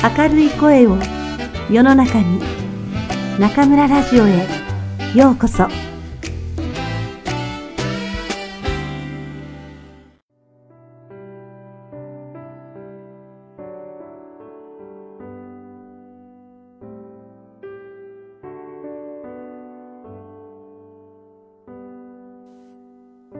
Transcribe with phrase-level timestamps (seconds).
[0.00, 0.96] 明るい声を
[1.68, 2.40] 世の中に
[3.40, 4.46] 中村ラジオへ
[5.14, 5.66] ようこそ。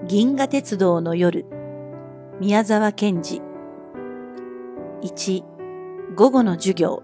[0.08, 1.44] 銀河鉄道の夜
[2.40, 3.42] 宮沢賢治。
[5.02, 5.47] 1
[6.14, 7.02] 午後の授業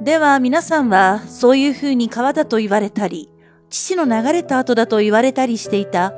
[0.00, 3.30] では皆さんはそういう風に川だと言われたり
[3.70, 6.12] 父の流れた後だと言われたりしていた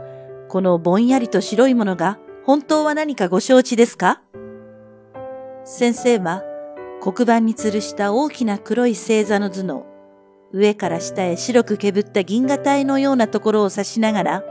[0.48, 4.20] このぼんやりと白いものが本当は何かご承知ですか？
[5.65, 6.42] 先生は
[7.01, 9.87] 黒板に吊るした大きな黒い星座の図の
[10.52, 14.45] 上から下へ白くけぶった銀河帯のようなところを指しながら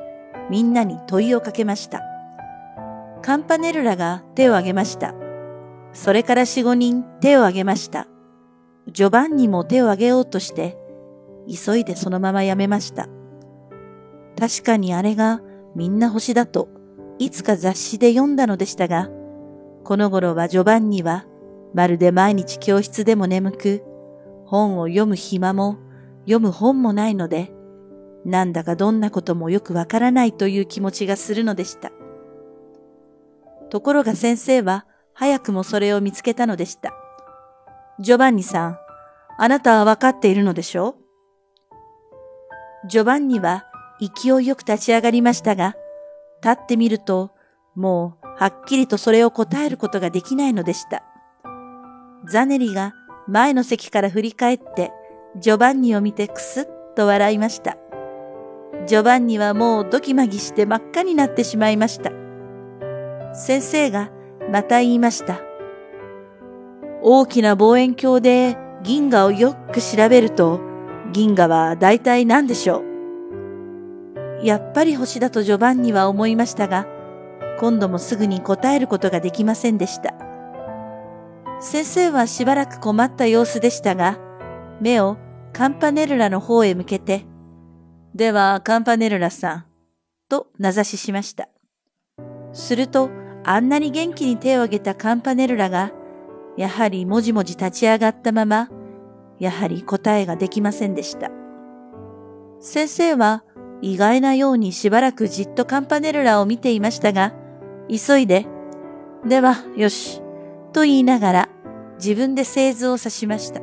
[0.49, 2.01] みんなに問いをかけました。
[3.21, 5.15] カンパネルラが手を挙げました。
[5.95, 8.07] それから四五人手を挙げました。
[8.91, 10.77] ジョバンニも手を挙げようとして、
[11.47, 13.07] 急いでそのままやめました。
[14.37, 15.41] 確かにあれが
[15.73, 16.67] みんな星だと、
[17.17, 19.09] いつか雑誌で読んだのでしたが、
[19.85, 21.25] この頃はジョバンニは、
[21.73, 23.81] まるで毎日教室でも眠く、
[24.45, 25.77] 本を読む暇も、
[26.25, 27.53] 読む本もないので、
[28.25, 31.93] なんだかどんなこともよくわからないという気持ちがするのでした。
[33.69, 34.85] ところが先生は
[35.17, 36.91] 早くもそれを見つけたのでした。
[37.99, 38.77] ジョバンニさん、
[39.37, 40.97] あなたはわかっているのでしょ
[42.83, 42.87] う？
[42.89, 43.63] ジョバンニは
[43.99, 45.75] 勢いよく立ち上がりましたが、
[46.43, 47.31] 立ってみると、
[47.75, 51.03] もうはっきりとそれを答えることができないのでした。
[52.27, 52.93] ザネリが
[53.27, 54.91] 前の席から振り返って、
[55.37, 57.77] ジョバンニを見てくすっと笑いました。
[58.85, 62.11] ジョバンニはもうドキマギして真っ赤になってしまいました。
[63.33, 64.09] 先生が
[64.51, 65.39] また言いました。
[67.01, 70.59] 大きな望遠鏡で銀河をよく調べると、
[71.11, 72.81] 銀河は大体何でしょ
[74.41, 74.45] う？
[74.45, 76.87] やっぱり星だとジョバンニは思いましたが、
[77.59, 80.13] 今度もすぐに答えることができませんでした。
[81.61, 84.19] 先生はしばらく困った様子でしたが、
[84.81, 85.17] 目を
[85.53, 87.25] カンパネルラの方へ向けて、
[88.13, 89.65] では、カンパネルラさん、
[90.29, 91.47] と名指ししました。
[92.51, 93.09] すると、
[93.47, 95.91] あんなに元気に手を挙げたカンパネルラが、
[96.57, 98.69] やはりもじもじ立ち上がったまま、
[99.39, 101.29] やはり答えができませんでした。
[102.59, 103.43] 先生は
[103.81, 107.33] 意外なようにしばらくじっとカンパネルラを見ていましたが、
[107.87, 108.47] 急いで、
[109.27, 110.23] では、よし、
[110.73, 111.49] と言いながら
[111.97, 113.61] 自分で製図を指しました。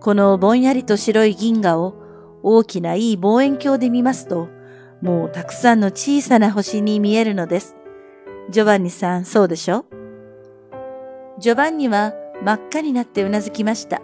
[0.00, 1.94] このぼんやりと白い銀河を
[2.42, 4.48] 大きないい望遠鏡で見ますと、
[5.02, 7.76] もうたくさんの小さな星に見えるのです。
[8.50, 9.84] ジョバンニさん、そうでしょ？
[11.38, 14.02] ジョバンニは真っ赤になってうなずきました。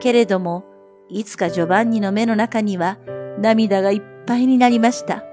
[0.00, 0.64] けれども、
[1.08, 2.98] いつかジョバンニの目の中には
[3.40, 5.24] 涙がいっぱいになりました。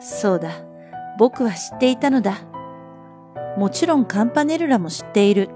[0.00, 0.50] そうだ、
[1.18, 2.38] 僕は知っていたのだ。
[3.56, 5.48] もちろんカンパネルラも知っている。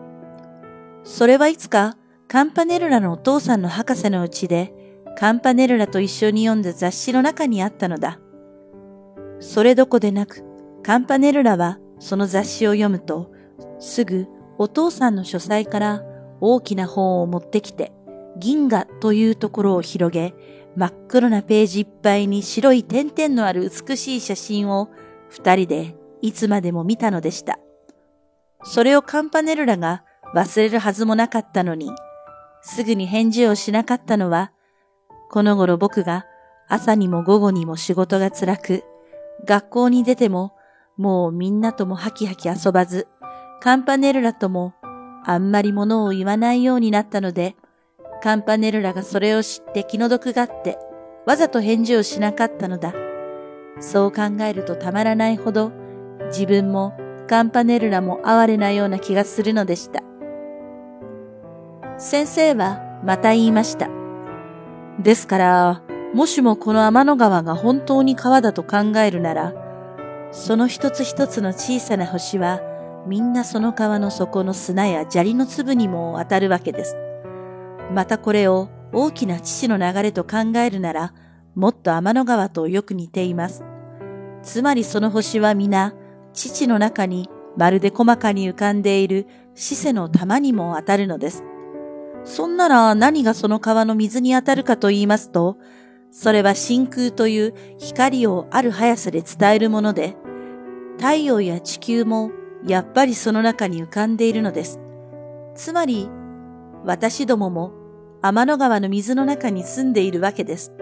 [1.04, 1.96] それはいつか
[2.28, 4.72] カンパネルラのお父さんの博士のうちで
[5.18, 8.18] カンパネルラと一緒に読んだ雑誌の中にあったのだ。
[9.40, 10.44] それどこでなく、
[10.82, 13.30] カンパネルラはその雑誌を読むと、
[13.78, 14.26] すぐ
[14.58, 16.02] お父さんの書斎から
[16.40, 17.92] 大きな本を持ってきて、
[18.36, 20.34] 銀河というところを広げ、
[20.74, 24.90] 真っ黒なページいっぱいに白い点々のある美しい写真を
[25.28, 27.58] 二人でいつまでも見たのでした。
[28.64, 30.04] それをカンパネルラが
[30.34, 31.90] 忘れるはずもなかったのに、
[32.62, 34.52] すぐに返事をしなかったのは、
[35.30, 36.26] この頃僕が
[36.68, 38.82] 朝にも午後にも仕事が辛く、
[39.44, 40.54] 学校に出ても
[41.02, 43.08] もうみんなともハキハキ遊ばず、
[43.60, 44.72] カンパネルラとも
[45.24, 47.56] あんまりものを言わないようになったので、
[48.22, 50.78] カンパネルラがそれを知って気の毒がって、
[51.26, 52.94] わざと返事をしなかったのだ。
[53.80, 55.72] そう考えるとたまらないほど、
[56.28, 56.94] 自分も
[57.28, 60.04] カンパネルラも哀れなような気がするのでした。
[61.98, 63.88] 先生はまた言いました。
[65.00, 65.82] ですから、
[66.14, 69.61] もしもこの天の川が本当に川だと考えるなら、
[70.32, 72.60] その一つ一つの小さな星は、
[73.06, 76.96] みんなその川の底の砂や砂利の粒にも当たるわけです。
[77.92, 81.12] またこれを大きな父の流れと考えるなら、
[81.54, 83.62] もっと天の川とよく似ています。
[84.42, 85.94] つまりその星は皆、
[86.32, 91.44] 父の中にまるで細かに浮かんでいる死世の玉にも当たるのです。
[92.24, 95.58] そんなら何がその川の水に当たるかと言いますと、
[96.10, 100.16] それは真空という光をある速さで伝えるもので、
[101.02, 102.30] 太陽や地球も
[102.64, 104.78] やっぱりその中に浮かんでいるのです。
[105.56, 106.08] つまり、
[106.84, 107.72] 私どもも
[108.22, 110.72] 天の川の水の中に住んでいるわけです。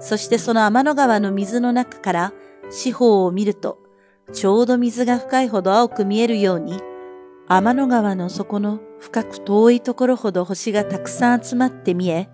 [0.00, 2.32] そしてその天の川の水の中から
[2.70, 3.78] 四方を見ると、
[4.34, 6.78] ちょうど水が深いほど青く見えるように、
[7.48, 12.28] 天の川の底の深く遠いところほど星がたくさん集まって見え、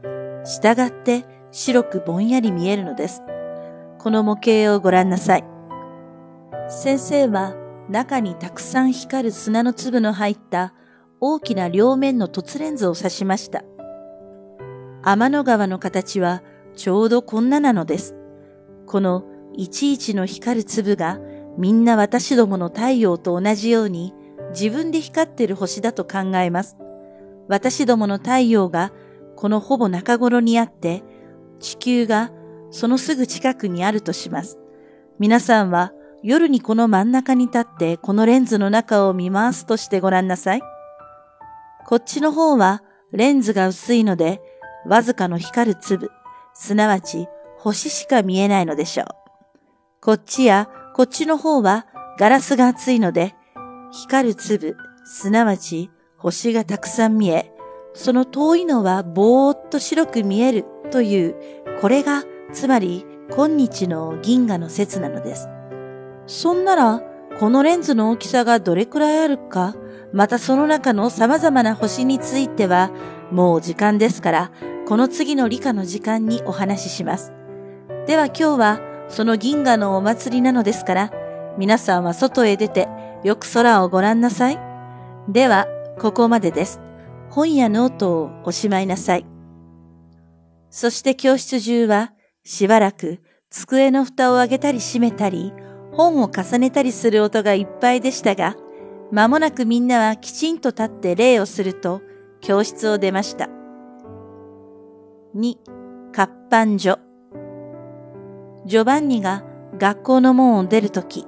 [0.45, 3.23] 従って白くぼんやり見えるのです。
[4.01, 5.50] この模型をご覧なさい。
[6.69, 7.55] 先生は
[7.89, 10.75] 中にたくさん光る砂の粒の入った
[11.21, 13.65] 大きな両面の凸レンズを指しました。
[15.03, 16.43] 天の川の形は
[16.77, 18.15] ちょうどこんななのです。
[18.87, 19.25] この
[19.57, 21.19] いちいちの光る粒が
[21.59, 24.15] みんな私どもの太陽と同じように
[24.51, 26.77] 自分で光ってる星だと考えます。
[27.49, 28.93] 私どもの太陽が
[29.37, 31.03] このほぼ中頃にあって、
[31.59, 32.31] 地球が
[32.71, 34.59] そのすぐ近くにあるとします。
[35.19, 40.63] 皆さんは夜にこの真ん中に立ってこのレンズの中を見回すとしてごらんなさい。
[41.87, 42.83] こっちの方は
[43.13, 44.41] レンズが薄いので、
[44.87, 46.11] わずかの光る粒、
[46.55, 47.27] すなわち
[47.59, 49.07] 星しか見えないのでしょう。
[50.01, 51.87] こっちやこっちの方は
[52.19, 53.35] ガラスが厚いので、
[53.91, 57.51] 光る粒、すなわち星がたくさん見え、
[57.95, 61.35] その遠いのはぼーっと白く見えるという、
[61.81, 65.49] これがつまり今日の銀河の説なのです。
[66.31, 67.03] そんなら、
[67.41, 69.75] このレンズの大きさがどれくらいあるか、
[70.13, 72.93] またその中の様々な星については、
[73.33, 74.53] もう時間ですから、
[74.87, 77.33] この次の理科の時間にお話しします。
[78.07, 81.11] では今日は、その銀河のお祭りなのですから、
[81.59, 82.89] 皆さんは外へ出て、
[83.25, 84.59] よく空をご覧なさい。
[85.29, 85.67] では、
[85.99, 86.81] ここまでです。
[87.29, 89.27] 本やノートをおしまいなさい。
[90.71, 92.13] そして教室中は、
[92.45, 93.19] しばらく
[93.51, 95.53] 机の蓋を上げたり閉めたり、
[95.93, 98.57] 本を重ねたりする音がいっぱいでしたが、
[99.11, 102.03] 間もなくみんなはきちんと立って礼をすると、
[102.41, 103.49] 教室を出ました。
[105.37, 105.57] 2、
[106.13, 106.99] 活版所。
[108.67, 109.45] ジョバンニが
[109.79, 111.27] 学校の門を出るとき、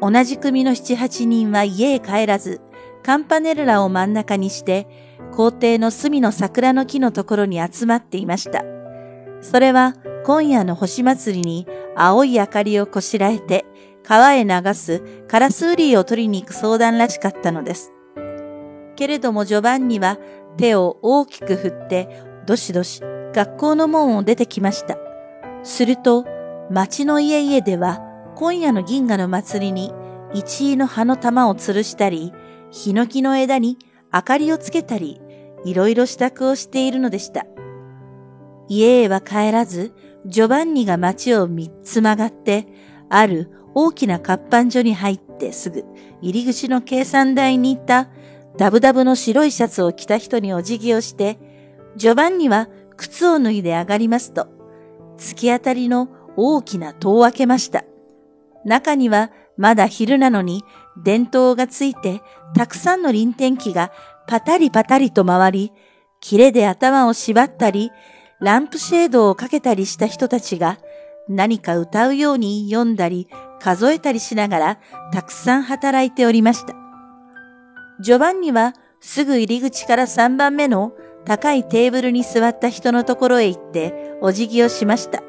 [0.00, 2.60] 同じ組の七八人は家へ帰らず、
[3.02, 4.86] カンパネルラを真ん中にして、
[5.32, 8.64] 校庭の隅の桜の木のところに集まっていました。
[9.40, 9.94] それは
[10.24, 13.64] 今夜の星祭りに青い明かりをこしらえて
[14.06, 17.92] 川へ流すカラスウリーを取りに行く相談らしかったのです。
[18.94, 20.18] けれどもジョバンニは
[20.56, 22.08] 手を大きく振って
[22.46, 23.02] どしどし
[23.34, 24.96] 学校の門を出てきました。
[25.64, 26.24] すると
[26.70, 28.00] 町の家々では
[28.36, 29.92] 今夜の銀河の祭りに
[30.32, 32.32] 一位の葉の玉を吊るしたり、
[32.70, 33.78] ヒノキの枝に
[34.12, 35.20] 明かりをつけたり、
[35.64, 37.46] いろいろ支度をしているのでした。
[38.68, 39.94] 家へは帰らず、
[40.26, 42.66] ジョバンニが街を三つ曲がって、
[43.08, 45.84] ある大きな活版所に入ってすぐ、
[46.22, 48.08] 入り口の計算台にいた、
[48.56, 51.38] ダブダブの白いシャツを着た人にお辞儀をして、
[51.94, 54.48] ジョバンニは靴を脱いで上がりますと、
[55.18, 56.08] 突き当たりの
[56.38, 57.84] 大きな戸を開けました。
[58.64, 60.64] 中にはまだ昼なのに
[61.04, 62.22] 電灯がついて、
[62.54, 63.92] たくさんの臨天機が
[64.26, 65.72] パタリパタリと回り、
[66.20, 67.90] キレで頭を縛ったり、
[68.40, 70.78] ランプシェードをかけたりした人たちが
[71.28, 73.28] 何か歌うように読んだり
[73.60, 74.78] 数えたりしながら
[75.12, 76.74] たくさん働いておりました。
[78.00, 80.92] ジョバンニはすぐ入り口から3番目の
[81.24, 85.22] 高いテーブルに座った人のところへ行ってお辞儀をしました。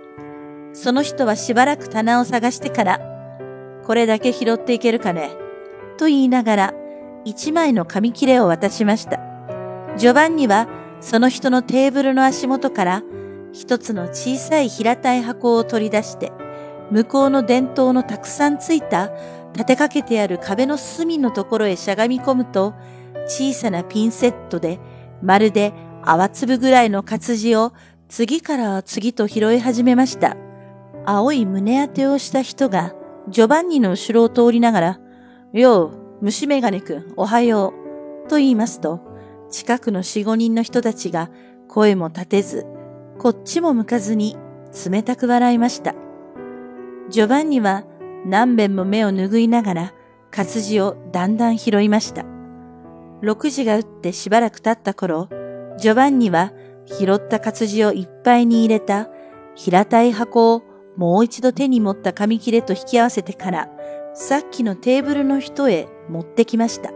[0.74, 3.00] その人はしばらく棚を探してから、
[3.86, 5.32] これだけ拾っていけるかね
[5.98, 6.74] と言いながら
[7.26, 9.20] 一枚の紙切れを渡しました。
[9.98, 10.68] ジョバンニは
[11.00, 13.04] その人のテーブルの足元から
[13.54, 16.32] 一つの小さい平たい箱を取り出して、
[16.92, 19.12] 向こうの伝統のたくさんついた
[19.54, 22.74] 立てかけてある壁の隅のところへしゃがみ込むと、
[23.28, 24.80] 小さなピンセットで、
[25.22, 27.74] まるで泡粒ぐらいの活字を
[28.08, 30.38] 次から次と拾い始めました。
[31.06, 32.94] 青い胸当てをした人が、
[33.30, 35.00] ジョバンニの後ろを通りながら、
[35.54, 35.92] よう、
[36.22, 37.74] 虫眼鏡くん、おはよ
[38.26, 39.02] う、と言いますと、
[39.50, 41.30] 近くの四五人の人たちが
[41.68, 42.66] 声も立てず、
[43.18, 44.38] こっちも向かずに
[44.90, 45.96] 冷たく笑いました。
[47.10, 47.84] ジョバンニは
[48.26, 49.94] 何遍も目を拭いながら
[50.32, 52.24] 活字をだんだん拾いました。
[53.22, 55.30] 6時が打ってしばらく経った頃、
[55.78, 56.52] ジョバンニは
[56.86, 59.10] 拾った活字をいっぱいに入れた
[59.56, 60.64] 平たい箱を
[60.98, 63.70] もう一度手に持った紙切れと引き合わせてから、
[64.14, 66.92] さっきのテーブルの人へ持ってきました。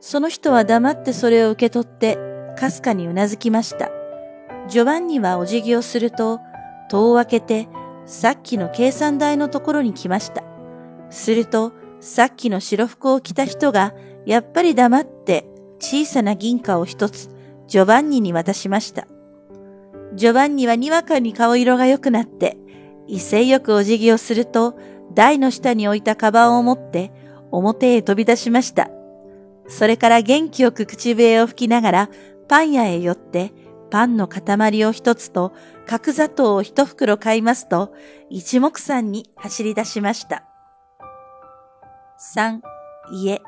[0.00, 2.16] その人は黙ってそれを受け取って、
[2.56, 3.90] かすかにうなずきました。
[4.68, 6.40] ジョバンニはお辞儀をすると、
[6.90, 7.68] 戸を開けて、
[8.08, 10.42] さっきの計算台のところに来ました。
[11.10, 13.92] すると、さっきの白服を着た人が、
[14.24, 15.44] やっぱり黙って
[15.78, 17.28] 小さな銀貨を一つ、
[17.66, 19.06] ジョバンニに渡しました。
[20.14, 22.56] ジョバンニはにわかに顔色が良くなって、
[23.08, 24.74] 威勢よくお辞儀をすると、
[25.12, 27.12] 台の下に置いたカバンを持って
[27.50, 28.90] 表へ飛び出しました。
[29.66, 32.10] それから元気よく口笛を吹きながら
[32.48, 33.52] パン屋へ寄って
[33.90, 35.52] パンの塊を一つと
[35.86, 37.94] 角砂糖を一袋買いますと
[38.30, 40.44] 一目散に走り出しました。
[42.16, 42.62] 三、
[43.12, 43.40] 家。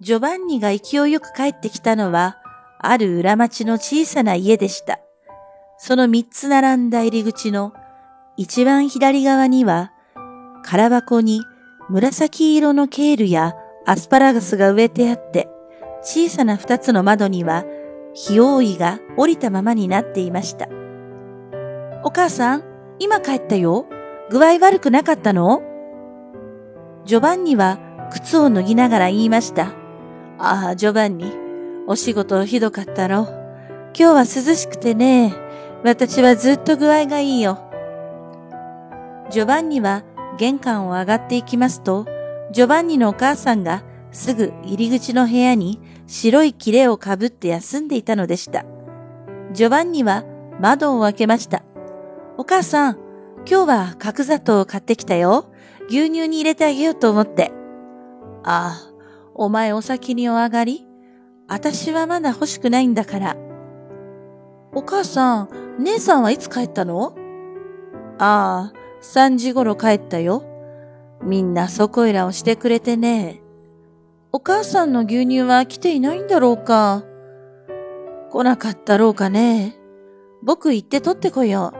[0.00, 2.36] ジョバンニが勢いよく帰ってきたのは、
[2.78, 4.98] ある裏町の小さな家でした。
[5.78, 7.72] その三つ並んだ入り口の
[8.36, 9.92] 一番左側には、
[10.64, 11.42] 空箱に
[11.88, 13.54] 紫色のケールや
[13.86, 15.48] アスパラガスが植えてあって、
[16.02, 17.64] 小さな二つの窓には、
[18.14, 20.68] 火覆いが降りたままになっていました。
[22.04, 22.64] お母さん、
[23.00, 23.86] 今帰ったよ。
[24.30, 25.62] 具合悪くなかったの？
[27.04, 27.78] ジョバンニは
[28.12, 29.72] 靴を脱ぎながら言いました。
[30.38, 31.32] ああ、ジョバンニ、
[31.88, 33.26] お仕事ひどかったろ。
[33.98, 35.34] 今日は涼しくてね。
[35.82, 37.58] 私はずっと具合がいいよ。
[39.30, 40.04] ジョバンニは
[40.38, 42.06] 玄関を上がっていきますと、
[42.52, 43.82] ジョバンニのお母さんが
[44.14, 48.64] すぐ入り口の部屋に白い切れをかぶって休んでいたのでした。
[49.52, 50.24] ジョバンニは
[50.60, 51.64] 窓を開けました。
[52.38, 52.98] お母さん、
[53.46, 55.52] 今日は角砂糖を買ってきたよ。
[55.88, 57.52] 牛乳に入れてあげようと思って。
[58.44, 58.92] ああ、
[59.34, 60.86] お前お先にお上がり
[61.48, 63.36] 私はまだ欲しくないんだから。
[64.72, 65.48] お母さん、
[65.80, 67.16] 姉さんはいつ帰ったの？
[68.18, 70.44] ああ、3時頃帰ったよ。
[71.22, 73.40] みんなそこいらをしてくれてね。
[74.36, 77.04] お母さんの牛乳は来ていないんだろうか？
[78.32, 79.76] 来なかったろうかね？
[80.42, 81.78] 僕行って取ってこよう。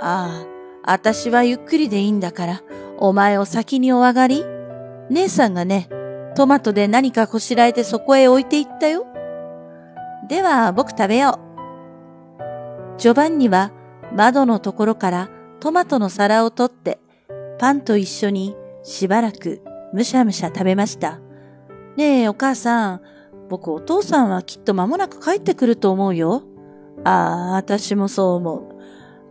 [0.00, 0.44] あ
[0.82, 2.62] あ、あたしはゆっくりでいいんだから、
[2.98, 4.44] お前を先にお上がり
[5.10, 5.88] 姉さんがね、
[6.34, 9.06] トマトで何かこしらえてそこへ置いていったよ。
[10.28, 12.98] では僕食べよう。
[12.98, 13.70] ジョバンニは
[14.12, 15.28] 窓のところから
[15.60, 16.98] トマトの皿を取って
[17.60, 19.62] パンと一緒にしばらく
[19.92, 21.20] むしゃむしゃ食べました。
[21.96, 23.00] ねえお母さん、
[23.48, 26.42] 僕お父さんはきっと間もなく帰ってくると思うよ。
[27.04, 28.62] ああ、私もそう思う。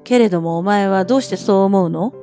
[0.04, 2.14] けれどもお前はどうしてそう思うの？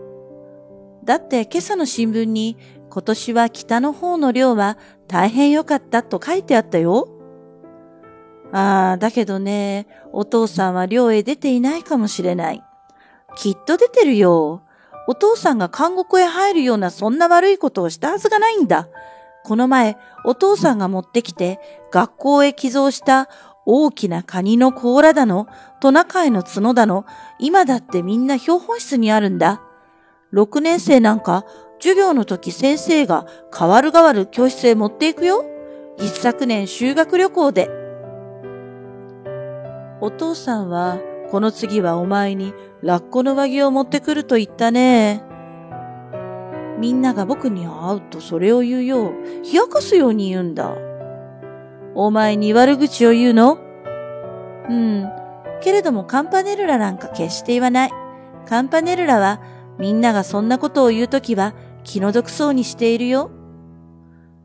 [1.05, 2.57] だって今朝の新聞に
[2.91, 7.09] 今年は北の方の量は大変良かったと書いてあったよ。
[8.53, 12.63] ああ、だけどね、お父さんは寮へ出ていないかもしれない。
[13.37, 14.63] きっと出てるよ。
[15.09, 18.89] お父さんが監獄へ入るようなそんな悪いことをしたはずがないんだ。
[19.43, 19.97] この前、
[20.27, 21.59] お父さんが持ってきて、
[21.91, 23.31] 学校へ寄贈した
[23.65, 25.47] 大きなカニの甲羅だの、
[25.81, 27.07] トナカイの角だの、
[27.39, 29.63] 今だってみんな標本室にあるんだ。
[30.31, 31.47] 六年生なんか、
[31.81, 35.43] 授業の時先生が代わる代わる教室へ持っていくよ。
[35.97, 37.71] 一昨年修学旅行で。
[40.03, 40.99] お父さんは、
[41.31, 45.23] この次はお前にラッコの上着を持ってくると言ったね。
[46.79, 49.13] みんなが僕に会うとそれを言うよう。
[49.43, 50.77] 冷やかすように言うんだ。
[51.95, 53.59] お前に悪口を言うの？
[54.69, 55.11] うん。
[55.61, 57.91] けれどもカンパネルラなんか決して言わない。
[58.47, 59.43] カンパネルラは
[59.79, 61.55] みんながそんなことを言うときは
[61.85, 63.31] 気の毒そうにしているよ。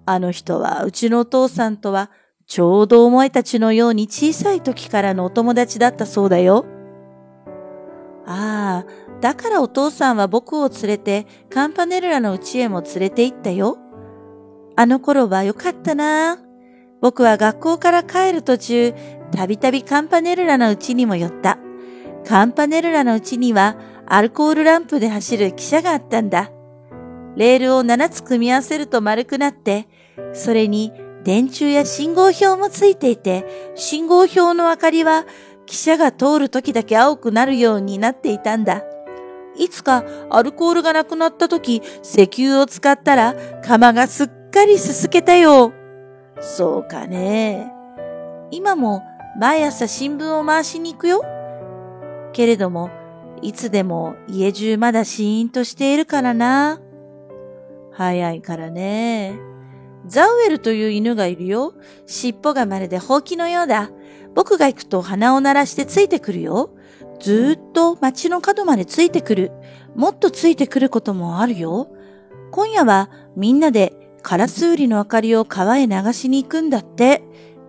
[0.06, 2.10] あの人はうちのお父さんとは
[2.46, 6.66] ちょうどお前たちのように小さい時からのお友達だったそうだよ。
[8.25, 13.77] ああ、だからお父さんは僕を連れてカンパネルラの家へも連れて行ったよ。
[14.75, 16.39] あの頃はよかったな。
[17.01, 18.94] 僕は学校から帰る途中、
[19.32, 21.60] たびたびカンパネルラの家にも寄った。
[22.25, 23.77] カンパネルラの家には
[24.08, 26.51] アルコールランプで走る汽車があったんだ。
[27.36, 29.88] レールを7つ組み合わせると丸くなって、
[30.34, 35.25] それに電柱や信号表もついていて、信号表の明かりは
[35.65, 38.84] 汽車が通る時だけ青くなるようになっていたんだ。
[39.55, 45.74] いつかアルコールがなくなった時、石油を使ったら釜がすっかりすすけたよ。
[46.39, 47.72] そうかね。
[48.51, 49.03] 今も
[49.39, 51.24] 毎朝新聞を回しに行くよ。
[52.34, 52.89] けれども、
[53.41, 56.79] いつでも家中まだシーンとしているからな。
[57.91, 59.38] 早いからね。
[60.05, 61.74] ザウエルという犬がいるよ。
[62.05, 63.91] 尻尾がまるでほうきのようだ。
[64.36, 66.72] 僕が行くと鼻を鳴らしてついてくるよ。
[67.20, 69.52] ずっと街の角までついてくる。
[69.96, 71.88] もっとついてくることもあるよ。
[72.52, 77.24] 今夜はみんなでカラスウリの明かりを川へ流しに行くんだって。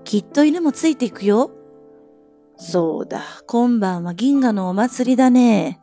[0.05, 1.51] きっと犬もついていくよ。
[2.57, 5.81] そうだ、今晩は銀河のお祭りだね。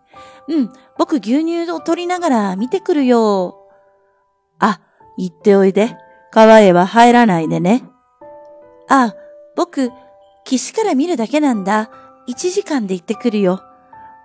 [0.48, 3.68] うん、僕牛乳を取りながら見てくるよ。
[4.60, 4.80] あ、
[5.18, 5.98] 行っておいで。
[6.32, 7.84] 川へは入らないでね。
[8.88, 9.16] あ、
[9.56, 9.92] 僕、
[10.46, 11.90] 岸から見るだけなんだ。
[12.28, 13.62] 1時間で行ってくるよ。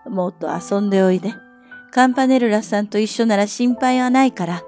[0.08, 1.34] もっと遊んでおいで。
[1.92, 4.62] カンパネルラさんと一緒なら心配はないから。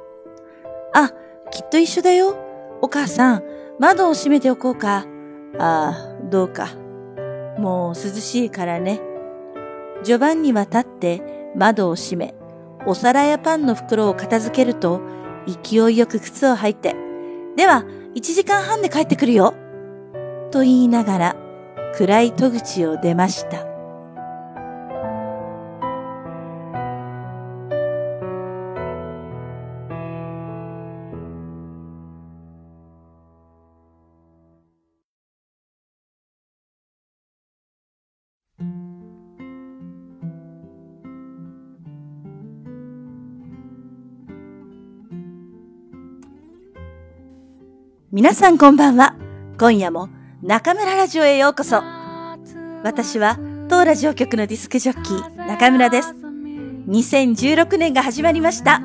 [0.95, 1.11] あ、
[1.51, 2.37] きっと一緒だよ。
[2.81, 3.43] お母さん、
[3.79, 5.07] 窓を閉めておこうか。
[5.59, 6.69] ああ、どうか。
[7.59, 9.01] もう涼しいからね。
[10.05, 12.35] ジョバンニは立って窓を閉め、
[12.87, 15.01] お皿やパンの袋を片付けると、
[15.47, 16.95] 勢いよく靴を履いて、
[17.57, 19.55] では、1時間半で帰ってくるよ。
[20.51, 21.37] と言いながら、
[21.97, 23.67] 暗い戸口を出ました。
[48.11, 49.15] 皆さんこんばんは。
[49.59, 50.09] 今夜も
[50.41, 51.83] 中村ラジオへようこそ。
[52.85, 56.15] 私は当ラジオ局のディスクジョッキー中村です。
[56.87, 58.81] 2016年が始まりました。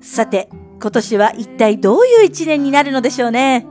[0.00, 0.48] さて、
[0.80, 3.66] 今年は一体どういう一年になるのでしょうね。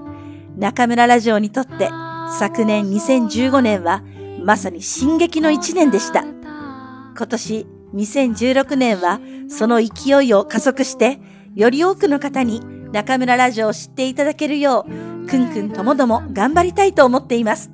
[0.58, 1.90] 中村ラジオにとって
[2.38, 4.04] 昨年2015年は
[4.44, 6.22] まさに進撃の一年でした。
[6.22, 11.20] 今年2016年はその勢いを加速して
[11.56, 12.62] より多くの方に
[12.92, 17.72] 中村ラジオを知っていただけるよう、くんくんともども頑張りたいと思っています。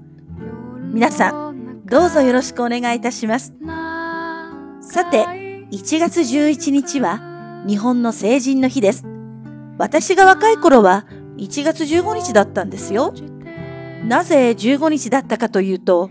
[0.92, 3.54] 皆さん、どうぞよろしくお願いいたします。
[4.82, 5.26] さて、
[5.72, 9.06] 1月11日は日本の成人の日です。
[9.78, 11.06] 私が若い頃は
[11.38, 13.14] 1月15日だったんですよ。
[14.06, 16.10] なぜ15日だったかというと、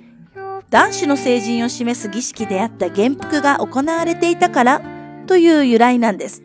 [0.71, 4.83] 男子の成人を示す儀式であった元服が行われていたから
[5.26, 6.42] という由来なんです。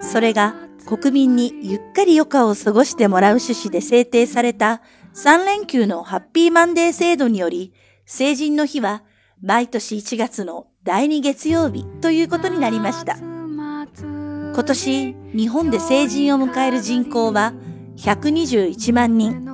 [0.00, 0.54] それが
[0.88, 4.80] 国民にゆっかり余暇を過ごしてもらう趣旨で制定された
[5.14, 7.74] 3連休のハッピーマンデー制度により、
[8.06, 9.02] 成人の日は
[9.42, 13.18] 毎年1月の第2月曜日ということになりました。
[13.18, 17.52] 今年、日本で成人を迎える人口は
[17.98, 19.46] 121万人。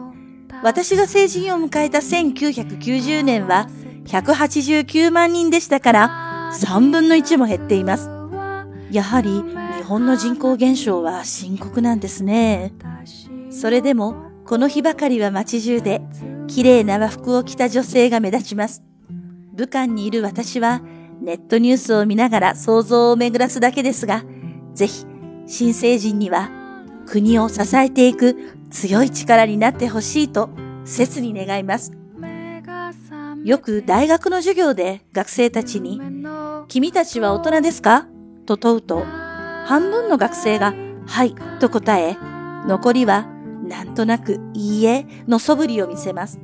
[0.62, 3.68] 私が成人を迎えた1990年は
[4.05, 8.13] 189万人でしたから3分の1も減っています。
[8.90, 9.42] やはり
[9.79, 12.73] 日本の人口減少は深刻なんですね。
[13.51, 16.03] それでも、この日ばかりは街中で、
[16.47, 18.83] 綺麗な和服を着た女性が目立ちます。
[19.55, 20.83] 武漢にいる私は、
[21.20, 24.25] ネットニュースを見ながら想像を巡らすだけですが、
[24.75, 25.07] ぜひ、
[25.47, 26.51] 新成人には、
[27.07, 28.37] 国を支えていく
[28.70, 30.51] 強い力になってほしいと、
[30.85, 31.92] 切に願います。
[33.44, 36.01] よく大学の授業で学生たちに、
[36.68, 38.09] 君たちは大人ですか？
[38.45, 39.05] と問うと、
[39.67, 40.75] 半分の学生が、
[41.07, 42.17] はい、と答え、
[42.67, 43.27] 残りは、
[43.67, 46.41] なんとなく、いいえ、の素振りを見せます。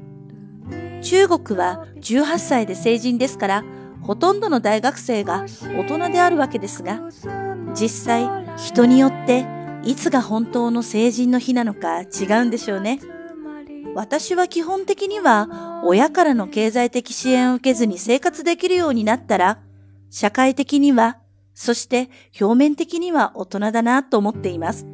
[1.03, 3.65] 中国は18歳で成人ですから、
[4.03, 5.45] ほとんどの大学生が
[5.77, 7.01] 大人であるわけですが、
[7.75, 9.47] 実際、人によって、
[9.85, 13.01] いつが本当の成人の日なのか違うんでしょうね。
[13.95, 19.59] 私は基本的には、親からの経済的支援を受けずに生活できるようになったら、
[20.11, 21.19] 社会的には
[21.63, 22.09] そして
[22.41, 24.87] 表面的には大人だなと思っています。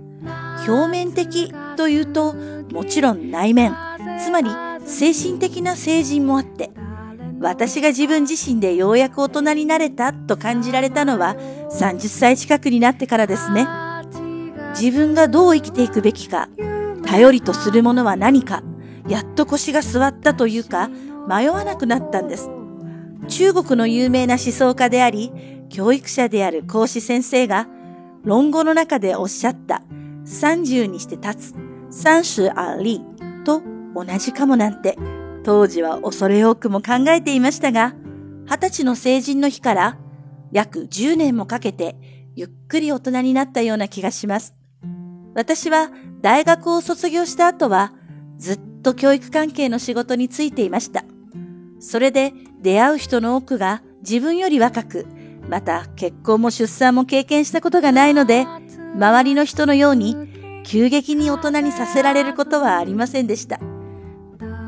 [0.67, 2.35] 表面的というと、
[2.73, 3.73] もちろん内面、
[4.19, 4.51] つまり
[4.85, 6.73] 精神的な成人もあって、
[7.39, 11.37] 私が自分自身でようやく大人になれたと感じられたのは
[11.71, 13.69] 30歳近くになってからですね。
[14.71, 16.49] 自分がどう生きていくべきか、
[17.07, 18.65] 頼りとするものは何か、
[19.07, 20.91] やっと腰が座ったというか、
[21.29, 22.51] 迷わなくなったんです。
[23.29, 27.69] 中国の有名な思想家であり、教育者である講師先生が、
[28.25, 29.83] 論語の中でおっしゃった
[30.25, 31.55] 30にして立つ、
[31.91, 33.03] 三十あり
[33.45, 33.63] と
[33.95, 34.99] 同じかもなんて、
[35.45, 37.95] 当時は恐れ多くも考えていましたが、
[38.47, 39.99] 二十歳の成人の日から
[40.53, 41.97] 約10年もかけて
[42.35, 44.55] ゆっくり大人になったような気がします。
[45.35, 47.93] 私は大学を卒業した後は
[48.39, 51.05] ずっと教育関係の仕事に就いていました。
[51.79, 55.07] それで出会う人の多くが自分より若く
[55.49, 58.47] また結婚も出産も経験したことがないので、
[58.95, 60.17] 周りの人のように
[60.65, 63.61] 急激に大人にさせられることはありませんでした。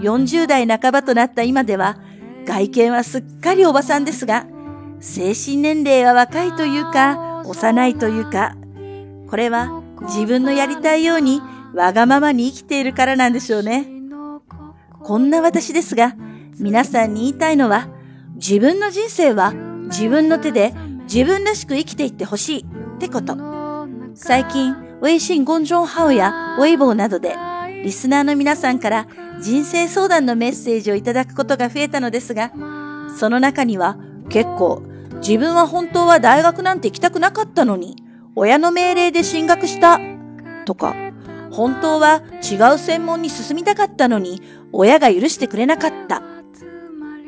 [0.00, 1.98] 40代半ばとなった今では、
[2.46, 4.46] 外見はすっかりおばさんですが、
[5.00, 8.54] 精神年齢は若いというか、幼いというか、
[9.28, 11.42] これは自分のやりたいように
[11.74, 13.86] わがままに生きているからなんでしょうね。
[15.02, 16.14] こんな私ですが、
[16.58, 17.88] 皆さんに言いたいのは、
[18.36, 19.52] 自分の人生は
[19.88, 20.72] 自分の手で
[21.04, 23.36] 自分らしく生きていってほしいってこと。
[24.14, 27.36] 最近、微信公众号やウェイボーなどで
[27.84, 29.06] リスナーの皆さんから
[29.40, 32.52] 人生相談のメッセージをいただくことが増えたのですが、
[33.16, 33.96] その中には
[34.28, 34.82] 結構
[35.20, 37.96] 自分は本当は大学なんて行きたくなかったのに、
[38.34, 40.00] 親の命令で進学した
[40.64, 40.94] とか、
[41.50, 46.22] 本当は違う専門に進みたかったのに、親が許してくれなかった。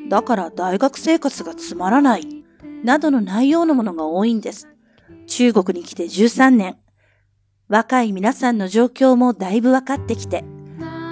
[0.09, 2.40] だから大学生活がつまらない。
[2.85, 4.69] などの内容のものが多いんです。
[5.27, 6.77] 中国に来て13年。
[7.69, 10.45] 若い皆さんの状況もだいぶ分かってきて、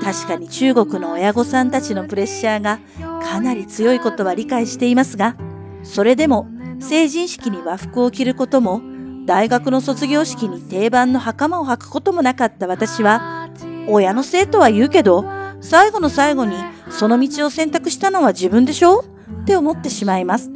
[0.02, 2.80] 確かに中国の親御さんたちのプレッシャーが
[3.22, 5.36] かなり強いことは理解していますが、
[5.82, 6.48] それでも
[6.80, 8.80] 成人式に和服を着ることも、
[9.26, 13.50] 大学の卒業式に定番の袴を履くこともなかった私は、
[13.88, 15.24] 親のせいとは言うけど、
[15.60, 16.56] 最後の最後に
[16.90, 19.04] その道を選択したのは自分でしょ？
[19.42, 20.50] って思ってしまいます。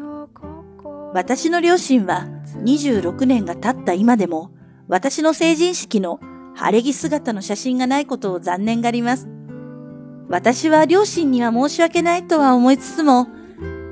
[1.15, 2.27] 私の両親は
[2.65, 4.51] 26年が経った今でも、
[4.89, 6.21] 私の成人式の
[6.55, 9.29] 晴れ着姿の写真がないことを残念がります。
[10.29, 13.29] 私は両親には申し訳ないとは思いつつも、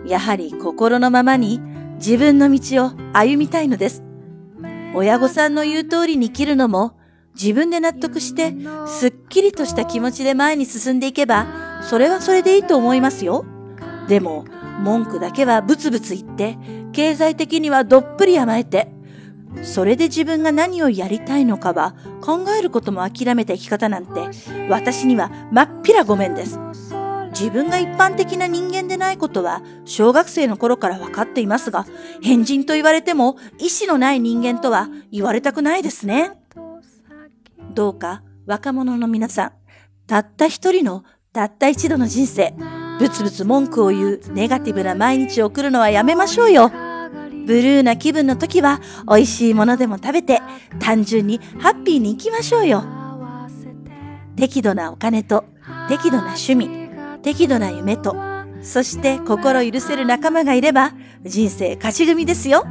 [0.06, 1.61] やはり心のままに
[1.96, 4.02] 自分の道を歩みたいのです。
[4.94, 6.94] 親御さんの言う通りに生きるのも
[7.35, 8.54] 自分で納得して
[8.87, 13.44] すっきりとした気持ちで前に進んでいけばそれはそれでいいと思いますよ。
[14.09, 14.44] でも
[14.80, 16.59] 文句だけはブツブツ言って
[16.92, 18.88] 経済的にはどっぷり甘えて
[19.62, 24.29] それで自分が何をやりたいのかは考えることも諦めた生き方なんて
[24.68, 26.59] 私にはまっぴらごめんです。
[27.31, 31.87] 自分が一般的な人間でないことは小学生の頃から分かっていますが、
[32.22, 36.33] 変人と言われても意志のない人間とは言われたくないですね。
[37.72, 39.53] どうか若者の皆さん、
[40.07, 42.55] たった一人のたった一度の人生、
[43.01, 46.71] ぶつぶつ文句を言うネガティブな毎日を送るのはやめましょうよ。
[47.47, 50.43] ブルーな気分の時は美味しいものでも食べて
[50.81, 52.85] 単純にハッピーに行きましょうよ。
[54.37, 55.47] 適度なお金と
[55.89, 56.91] 適度な趣味、
[57.23, 58.15] 適度な夢と、
[58.61, 60.93] そして心許せる仲間がいれば
[61.25, 62.67] 人生勝ち組ですよ。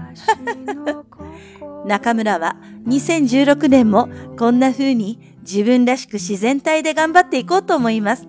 [1.87, 2.55] 中村は
[2.87, 8.27] 2016年もこんな風に自分らしく自然体で頑張っていこうと思います。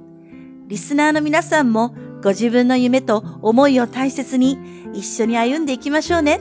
[0.70, 4.56] リスナーの皆さんもご自分の夢と思いを大切に
[4.94, 6.40] 一緒に歩んでいきましょうね。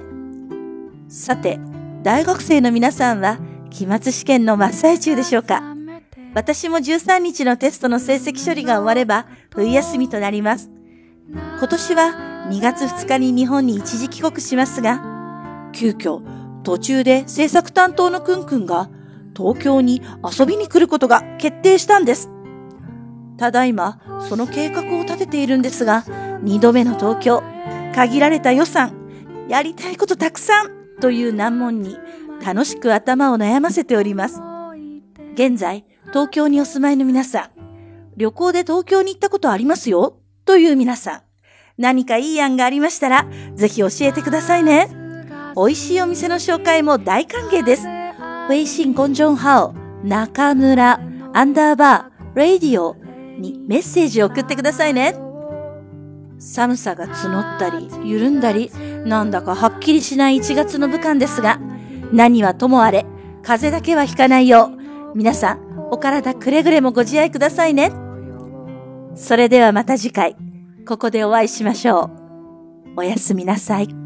[1.08, 1.60] さて、
[2.04, 3.40] 大学生の皆さんは
[3.72, 5.76] 期末試験の真っ最中でしょうか
[6.36, 10.70] 私も13日のテストの成績処理が終われば冬休みとなります。
[11.32, 16.22] 今年は2月2日に日本に一時帰国しますが、急遽
[16.62, 18.92] 途中で制作担当のくんくんが
[19.36, 22.30] 東京に遊びに来ることが決定したんです。
[23.40, 26.04] ただいまその計画を立てているんですが、
[26.44, 27.42] 2度目の東京、
[27.96, 28.94] 限られた予算、
[29.48, 31.98] やりたいことたくさんという難問に
[32.46, 34.42] 楽しく頭を悩ませております。
[35.34, 37.50] 現在、東京にお住まいの皆さん、
[38.18, 41.22] 旅行で東京に行ったことありますよという皆さん、
[41.78, 43.26] 何かいい案がありましたら、
[43.56, 44.90] ぜひ教えてくださいね。
[45.56, 47.88] 美味しいお店の紹介も大歓迎です。
[48.50, 49.74] 微信公众号、
[50.04, 51.00] 中村、
[51.34, 52.99] アンダーバー、ラディオ
[53.40, 55.16] にメッセージを送ってくださいね。
[56.38, 58.72] 寒さが募ったり、緩んだり、
[59.06, 61.60] なんだかはっきりしない1月の武漢ですが、
[62.14, 63.06] 何はともあれ、
[63.44, 64.72] 風邪だけはひかないよ
[65.14, 67.92] う、皆さん、お体くれぐれもご自愛くださいね。
[69.16, 70.38] それではまた次回、
[70.88, 72.10] ここでお会いしましょ
[72.96, 73.00] う。
[73.00, 73.99] おやすみなさい。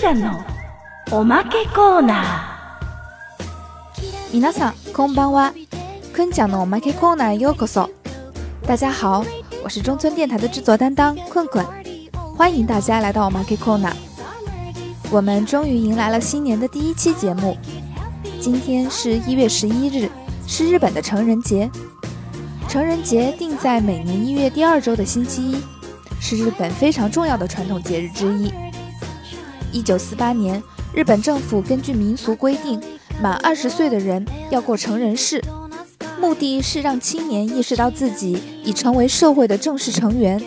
[0.00, 0.44] ちゃんの
[1.10, 4.04] おまけコーナー。
[4.32, 5.52] 皆さんこんばんは。
[6.12, 7.90] くんちゃんのおまけコーナーようこそ。
[8.66, 9.24] 大家好，
[9.64, 11.66] 我是中村电台的制作担当困困，
[12.36, 13.92] 欢迎大家来到 Omake Corner。
[15.10, 17.56] 我们终于迎来了新年的第一期节目。
[18.40, 20.08] 今天是一月十一日，
[20.46, 21.70] 是日本的成人节。
[22.68, 25.62] 成人节定在每年一月第二周的星期一，
[26.20, 28.52] 是日本非常重要的传统节日之一。
[29.71, 30.61] 一九四八年，
[30.93, 32.81] 日本政府根据民俗规定，
[33.21, 35.41] 满二十岁的人要过成人式，
[36.19, 40.41] 目的是让青年意识到自己已成为社会的正式成员。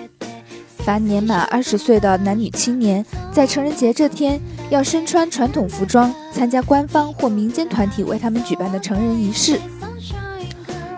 [0.79, 9.59] 凡年满二十岁的男女青年，在成人节这天要身穿传统服装，参加官方或民间团体为他们举办的成人仪式。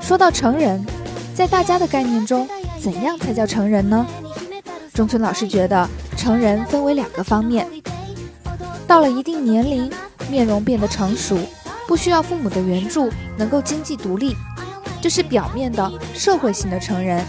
[0.00, 0.84] 说到成人，
[1.34, 2.48] 在大家的概念中，
[2.80, 4.04] 怎样才叫成人呢？
[4.92, 7.64] 中村老师觉得，成人分为两个方面。
[8.86, 9.90] 到了一定年龄，
[10.30, 11.36] 面容变得成熟，
[11.88, 14.36] 不需要父母的援助，能够经济独立，
[15.02, 17.24] 这是表面的社会性的成人。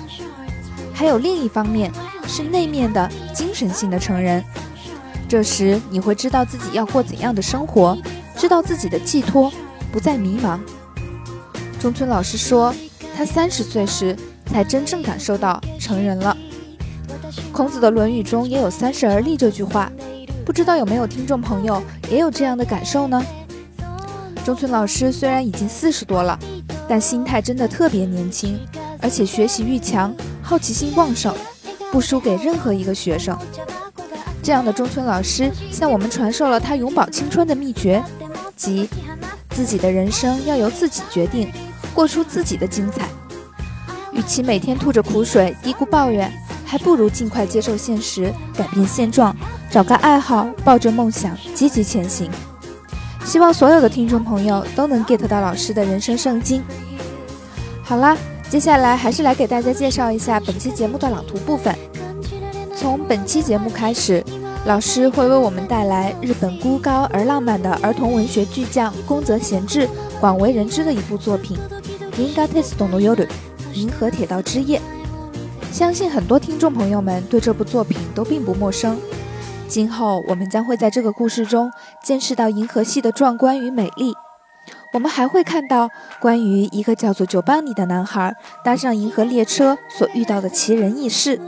[0.94, 1.92] 还有另一方面
[2.28, 4.44] 是内面的精神性的成人。
[5.28, 7.98] 这时你会知道自己要过怎样的生活，
[8.36, 9.52] 知道自己的寄托，
[9.92, 10.60] 不再迷茫。
[11.80, 12.74] 中村老师说，
[13.16, 14.16] 他三十岁时
[14.46, 16.38] 才真正感受到成人了。
[17.52, 19.92] 孔子的《论语》中也有“三十而立”这句话。
[20.48, 23.22] 不知道有没有听众朋友也有这样的感受呢？
[24.46, 26.40] 中村老师虽然已经四十多了，
[26.88, 28.58] 但心态真的特别年轻，
[29.02, 31.36] 而且学习欲强，好奇心旺盛，
[31.92, 33.38] 不输给任何一个学生。
[34.42, 38.02] 这样的中村老师向我们传授了他永葆青春的秘诀，
[38.56, 38.90] 即
[39.50, 41.52] 自己的人生要由自己决定，
[41.94, 43.10] 过出自己的精彩。
[44.14, 46.32] 与其每天吐着苦水、嘀咕抱怨，
[46.64, 49.36] 还不如尽快接受现实，改变现状。
[49.70, 52.32] 找个爱好，抱着梦想，积极前行。
[53.26, 56.64] 希望所有的听众朋友都能 get 到老师的人生圣经。
[57.84, 58.18] 好啦，
[58.50, 61.76] 接下来还是来给大家介绍一下本期节目的朗读部分。
[62.76, 64.24] 从本期节目开始，
[64.66, 69.88] 老师会为我们带来日本孤高而浪漫的儿童文学巨匠宫泽贤治
[70.22, 71.58] 广为人知的一部作品
[73.74, 74.80] 《银河铁道之夜》。
[75.74, 78.98] 相信很多听众朋友们对这部作品都并不陌生。
[79.68, 81.72] 今后我们将会在这个故事中
[82.04, 84.14] 见识到银河系的壮观与美丽，
[84.94, 91.40] 我们还会看到关于一个叫做九班尼的男孩搭上银河列车所遇到的奇人异事，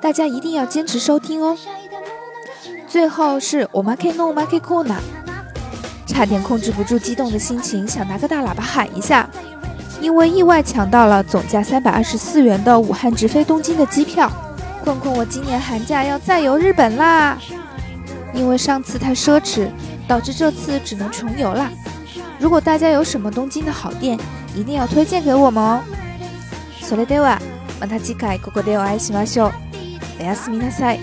[0.00, 1.56] 大家一定要坚持收听哦。
[2.88, 4.96] 最后是我们 K No m a K Kona，
[6.06, 9.28] 差点控制不住激动的心情，想拿个大喇叭喊一下，
[10.00, 14.30] 因为意外抢到了总价三百二十四元的武汉直飞东京的机票。
[14.85, 17.37] 困困，我今年寒假要再游日本啦！
[18.33, 19.69] 因为上次太奢侈，
[20.07, 21.69] 导致这次只能穷游啦。
[22.39, 24.17] 如果大家有什么东京的好店，
[24.55, 25.81] 一定要推荐给我们哦。
[26.81, 27.39] それでは
[27.79, 29.51] また次回ここでお会いしましょう。
[30.19, 30.99] おやすみなさい。